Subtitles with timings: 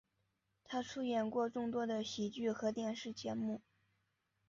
[0.63, 3.61] 他出演过众多的喜剧和电视节目。